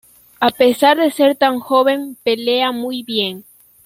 A 0.39 0.49
pesar 0.49 0.97
de 0.97 1.11
ser 1.11 1.35
tan 1.37 1.59
joven 1.59 2.17
pelea 2.23 2.71
muy 2.71 3.03
bien. 3.03 3.45